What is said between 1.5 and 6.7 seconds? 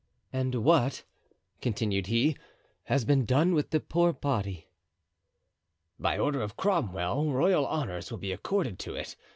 he continued, "has been done with the poor body?" "By order of